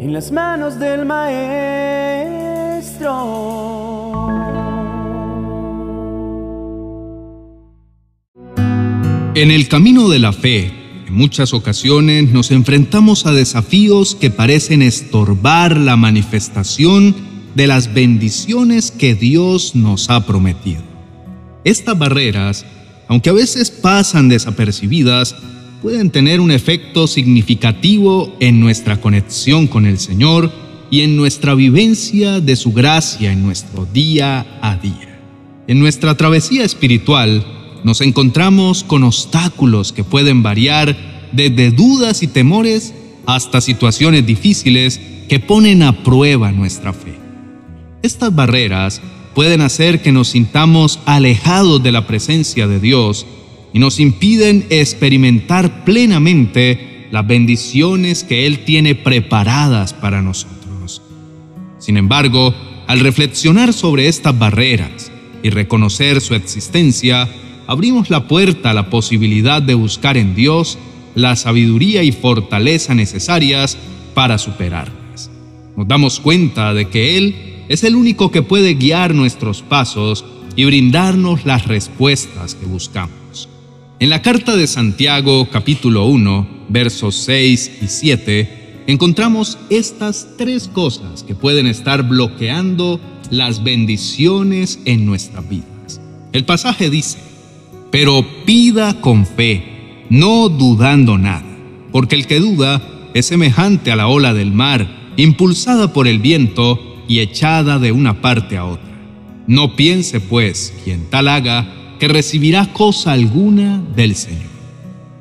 [0.00, 1.50] en las manos del Maestro.
[9.34, 10.72] En el camino de la fe,
[11.06, 17.14] en muchas ocasiones nos enfrentamos a desafíos que parecen estorbar la manifestación
[17.54, 20.82] de las bendiciones que Dios nos ha prometido.
[21.64, 22.64] Estas barreras,
[23.06, 25.36] aunque a veces pasan desapercibidas,
[25.82, 30.52] pueden tener un efecto significativo en nuestra conexión con el Señor
[30.90, 35.20] y en nuestra vivencia de su gracia en nuestro día a día.
[35.66, 37.46] En nuestra travesía espiritual
[37.82, 40.96] nos encontramos con obstáculos que pueden variar
[41.32, 42.92] desde dudas y temores
[43.24, 47.14] hasta situaciones difíciles que ponen a prueba nuestra fe.
[48.02, 49.00] Estas barreras
[49.34, 53.24] pueden hacer que nos sintamos alejados de la presencia de Dios
[53.72, 61.02] y nos impiden experimentar plenamente las bendiciones que Él tiene preparadas para nosotros.
[61.78, 62.54] Sin embargo,
[62.86, 65.10] al reflexionar sobre estas barreras
[65.42, 67.28] y reconocer su existencia,
[67.66, 70.78] abrimos la puerta a la posibilidad de buscar en Dios
[71.14, 73.76] la sabiduría y fortaleza necesarias
[74.14, 75.30] para superarlas.
[75.76, 80.24] Nos damos cuenta de que Él es el único que puede guiar nuestros pasos
[80.56, 83.19] y brindarnos las respuestas que buscamos.
[84.00, 91.22] En la carta de Santiago capítulo 1, versos 6 y 7, encontramos estas tres cosas
[91.22, 96.00] que pueden estar bloqueando las bendiciones en nuestras vidas.
[96.32, 97.18] El pasaje dice,
[97.90, 101.44] pero pida con fe, no dudando nada,
[101.92, 102.80] porque el que duda
[103.12, 108.22] es semejante a la ola del mar, impulsada por el viento y echada de una
[108.22, 108.98] parte a otra.
[109.46, 114.50] No piense, pues, quien tal haga, que recibirá cosa alguna del Señor.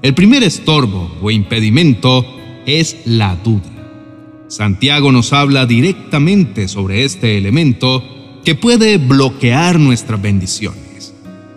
[0.00, 2.24] El primer estorbo o impedimento
[2.66, 4.44] es la duda.
[4.46, 8.04] Santiago nos habla directamente sobre este elemento
[8.44, 11.12] que puede bloquear nuestras bendiciones.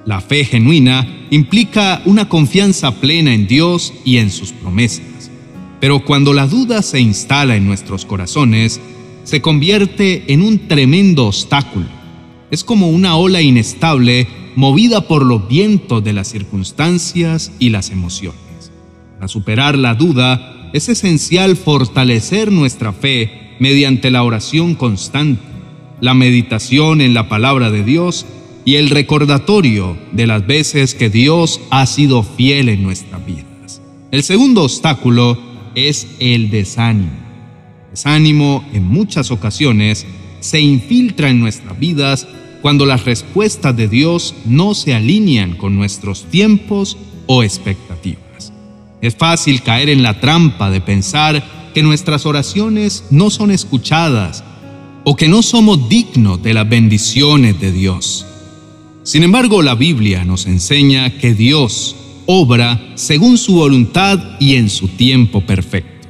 [0.06, 5.30] La fe genuina implica una confianza plena en Dios y en sus promesas.
[5.80, 8.82] Pero cuando la duda se instala en nuestros corazones,
[9.24, 11.86] se convierte en un tremendo obstáculo.
[12.50, 18.72] Es como una ola inestable movida por los vientos de las circunstancias y las emociones.
[19.16, 25.42] Para superar la duda, es esencial fortalecer nuestra fe mediante la oración constante,
[26.00, 28.26] la meditación en la palabra de Dios
[28.66, 33.82] y el recordatorio de las veces que Dios ha sido fiel en nuestras vidas.
[34.12, 35.38] El segundo obstáculo
[35.76, 37.12] es el desánimo.
[37.92, 40.06] Desánimo en muchas ocasiones
[40.40, 42.28] se infiltra en nuestras vidas
[42.62, 48.54] cuando las respuestas de Dios no se alinean con nuestros tiempos o expectativas.
[49.02, 54.44] Es fácil caer en la trampa de pensar que nuestras oraciones no son escuchadas
[55.04, 58.26] o que no somos dignos de las bendiciones de Dios.
[59.04, 61.96] Sin embargo, la Biblia nos enseña que Dios
[62.28, 66.08] obra según su voluntad y en su tiempo perfecto.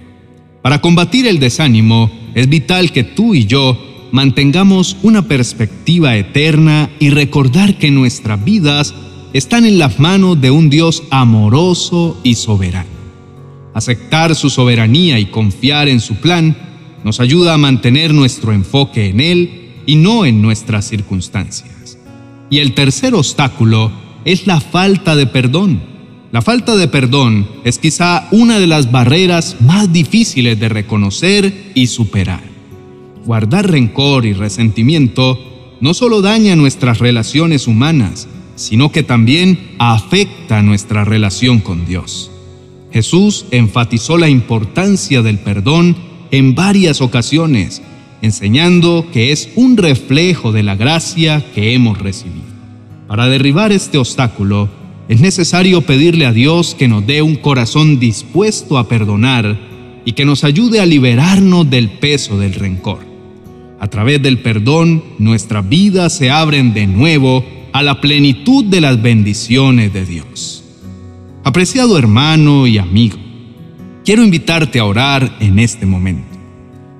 [0.61, 3.77] Para combatir el desánimo, es vital que tú y yo
[4.11, 8.93] mantengamos una perspectiva eterna y recordar que nuestras vidas
[9.33, 12.89] están en las manos de un Dios amoroso y soberano.
[13.73, 16.55] Aceptar su soberanía y confiar en su plan
[17.03, 21.97] nos ayuda a mantener nuestro enfoque en Él y no en nuestras circunstancias.
[22.49, 23.91] Y el tercer obstáculo
[24.25, 25.81] es la falta de perdón.
[26.33, 31.87] La falta de perdón es quizá una de las barreras más difíciles de reconocer y
[31.87, 32.50] superar.
[33.25, 35.39] Guardar rencor y resentimiento
[35.79, 42.31] no solo daña nuestras relaciones humanas, sino que también afecta nuestra relación con Dios.
[42.91, 45.95] Jesús enfatizó la importancia del perdón
[46.29, 47.81] en varias ocasiones,
[48.21, 52.51] enseñando que es un reflejo de la gracia que hemos recibido.
[53.07, 54.69] Para derribar este obstáculo,
[55.07, 59.59] es necesario pedirle a Dios que nos dé un corazón dispuesto a perdonar
[60.05, 63.10] y que nos ayude a liberarnos del peso del rencor.
[63.81, 67.43] A través del perdón, nuestras vidas se abren de nuevo
[67.73, 70.63] a la plenitud de las bendiciones de Dios.
[71.43, 73.17] Apreciado hermano y amigo,
[74.05, 76.37] quiero invitarte a orar en este momento.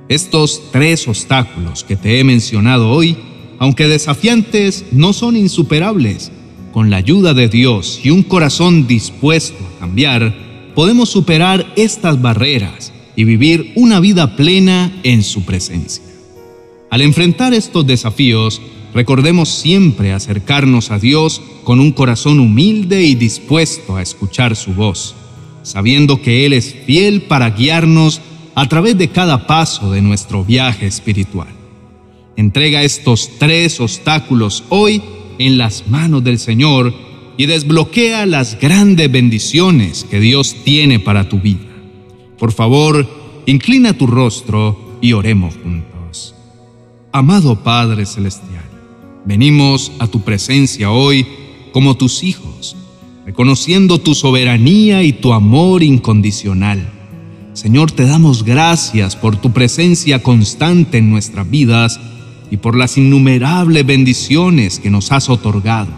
[0.10, 3.16] Estos tres obstáculos que te he mencionado hoy,
[3.60, 6.32] aunque desafiantes, no son insuperables.
[6.72, 10.34] Con la ayuda de Dios y un corazón dispuesto a cambiar,
[10.74, 16.11] podemos superar estas barreras y vivir una vida plena en su presencia.
[16.92, 18.62] Al enfrentar estos desafíos,
[18.94, 25.16] recordemos siempre acercarnos a Dios con un corazón humilde y dispuesto a escuchar su voz,
[25.64, 28.20] sabiendo que Él es fiel para guiarnos
[28.56, 31.48] a través de cada paso de nuestro viaje espiritual.
[32.36, 35.02] Entrega estos tres obstáculos hoy
[35.40, 36.94] en las manos del Señor
[37.38, 41.70] y desbloquea las grandes bendiciones que Dios tiene para tu vida.
[42.38, 43.08] Por favor,
[43.46, 45.91] inclina tu rostro y oremos juntos.
[47.14, 48.64] Amado Padre Celestial,
[49.26, 51.28] venimos a tu presencia hoy
[51.74, 52.78] como tus hijos,
[53.26, 56.90] reconociendo tu soberanía y tu amor incondicional.
[57.52, 62.00] Señor, te damos gracias por tu presencia constante en nuestras vidas
[62.50, 65.92] y por las innumerables bendiciones que nos has otorgado.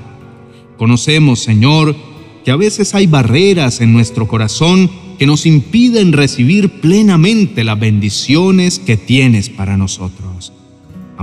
[0.79, 1.95] Conocemos, Señor,
[2.43, 4.89] que a veces hay barreras en nuestro corazón
[5.19, 10.53] que nos impiden recibir plenamente las bendiciones que tienes para nosotros.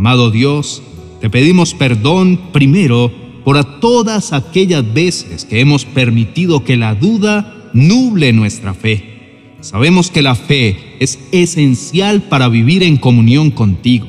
[0.01, 0.83] Amado Dios,
[1.21, 3.13] te pedimos perdón primero
[3.45, 9.53] por todas aquellas veces que hemos permitido que la duda nuble nuestra fe.
[9.61, 14.07] Sabemos que la fe es esencial para vivir en comunión contigo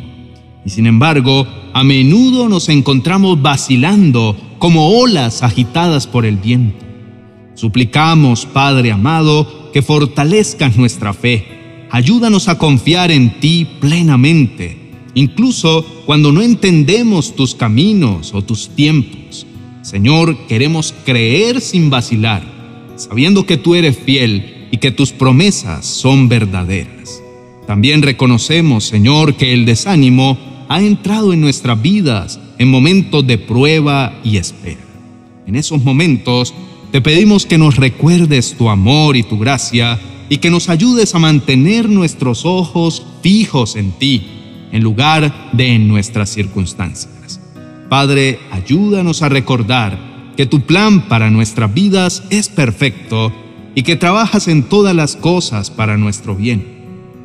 [0.65, 6.85] y sin embargo, a menudo nos encontramos vacilando como olas agitadas por el viento.
[7.55, 11.88] Suplicamos, Padre amado, que fortalezcas nuestra fe.
[11.91, 14.80] Ayúdanos a confiar en ti plenamente,
[15.13, 19.45] incluso cuando no entendemos tus caminos o tus tiempos.
[19.81, 22.43] Señor, queremos creer sin vacilar,
[22.95, 27.21] sabiendo que tú eres fiel y que tus promesas son verdaderas.
[27.67, 30.37] También reconocemos, Señor, que el desánimo
[30.69, 34.85] ha entrado en nuestras vidas en momentos de prueba y espera.
[35.47, 36.53] En esos momentos
[36.91, 39.99] te pedimos que nos recuerdes tu amor y tu gracia
[40.29, 44.40] y que nos ayudes a mantener nuestros ojos fijos en ti
[44.71, 47.39] en lugar de en nuestras circunstancias.
[47.89, 49.97] Padre, ayúdanos a recordar
[50.38, 53.33] que tu plan para nuestras vidas es perfecto
[53.75, 56.65] y que trabajas en todas las cosas para nuestro bien.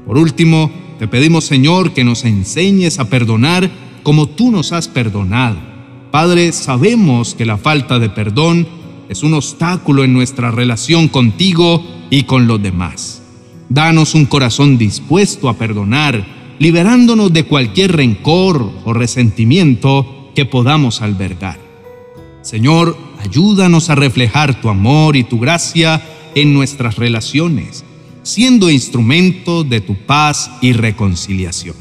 [0.06, 3.70] Por último, te pedimos, Señor, que nos enseñes a perdonar
[4.02, 5.56] como tú nos has perdonado.
[6.10, 8.66] Padre, sabemos que la falta de perdón
[9.08, 13.22] es un obstáculo en nuestra relación contigo y con los demás.
[13.68, 16.24] Danos un corazón dispuesto a perdonar,
[16.58, 21.58] liberándonos de cualquier rencor o resentimiento que podamos albergar.
[22.42, 26.02] Señor, ayúdanos a reflejar tu amor y tu gracia
[26.34, 27.84] en nuestras relaciones
[28.26, 31.76] siendo instrumento de tu paz y reconciliación.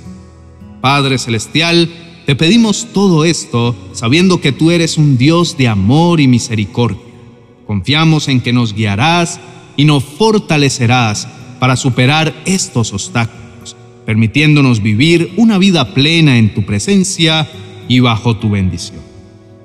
[0.79, 1.89] Padre Celestial,
[2.27, 7.01] te pedimos todo esto sabiendo que tú eres un Dios de amor y misericordia.
[7.65, 9.39] Confiamos en que nos guiarás
[9.75, 11.27] y nos fortalecerás
[11.59, 13.41] para superar estos obstáculos,
[14.05, 17.47] permitiéndonos vivir una vida plena en tu presencia
[17.87, 19.01] y bajo tu bendición.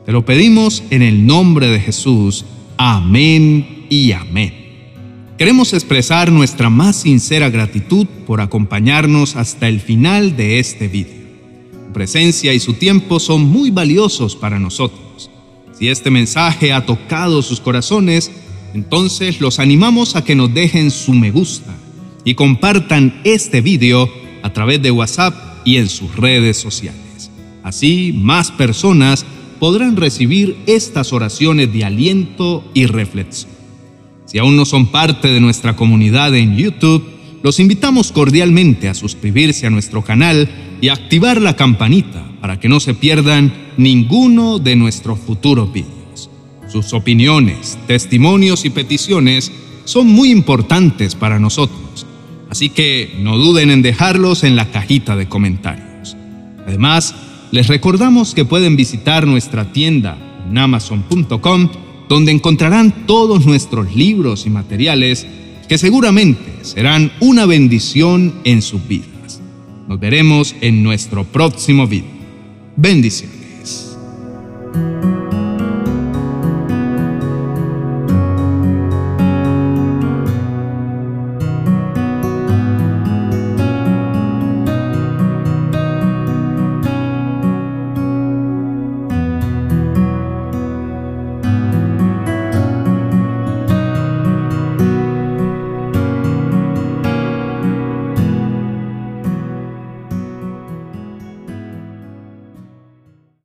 [0.04, 2.44] Te lo pedimos en el nombre de Jesús.
[2.76, 4.54] Amén y amén.
[5.38, 11.20] Queremos expresar nuestra más sincera gratitud por acompañarnos hasta el final de este vídeo.
[11.86, 15.30] Su presencia y su tiempo son muy valiosos para nosotros.
[15.72, 18.30] Si este mensaje ha tocado sus corazones,
[18.74, 21.74] entonces los animamos a que nos dejen su me gusta
[22.24, 24.10] y compartan este vídeo
[24.42, 25.34] a través de WhatsApp
[25.64, 27.30] y en sus redes sociales.
[27.62, 29.24] Así más personas
[29.58, 33.52] podrán recibir estas oraciones de aliento y reflexión.
[34.24, 37.04] Si aún no son parte de nuestra comunidad en YouTube,
[37.42, 40.48] los invitamos cordialmente a suscribirse a nuestro canal
[40.80, 46.30] y activar la campanita para que no se pierdan ninguno de nuestros futuros vídeos.
[46.68, 49.50] Sus opiniones, testimonios y peticiones
[49.84, 52.06] son muy importantes para nosotros,
[52.50, 56.16] así que no duden en dejarlos en la cajita de comentarios.
[56.66, 57.14] Además,
[57.52, 61.68] les recordamos que pueden visitar nuestra tienda en amazon.com
[62.08, 65.26] donde encontrarán todos nuestros libros y materiales
[65.68, 69.40] que seguramente serán una bendición en sus vidas.
[69.88, 72.10] Nos veremos en nuestro próximo video.
[72.76, 73.96] Bendiciones.